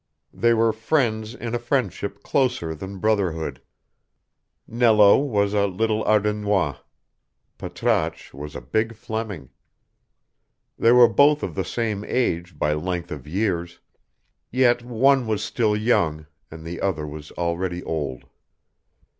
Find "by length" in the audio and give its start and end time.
12.57-13.11